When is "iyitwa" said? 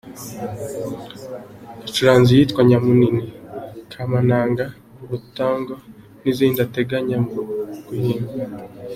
2.33-2.61